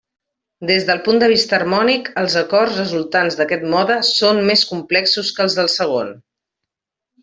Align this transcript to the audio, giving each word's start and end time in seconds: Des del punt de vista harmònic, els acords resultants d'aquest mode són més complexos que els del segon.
Des 0.69 0.87
del 0.87 1.01
punt 1.07 1.21
de 1.23 1.27
vista 1.33 1.55
harmònic, 1.57 2.09
els 2.23 2.39
acords 2.43 2.81
resultants 2.83 3.39
d'aquest 3.43 3.69
mode 3.77 4.01
són 4.11 4.45
més 4.51 4.67
complexos 4.75 5.35
que 5.37 5.49
els 5.49 5.63
del 5.63 5.75
segon. 5.81 6.15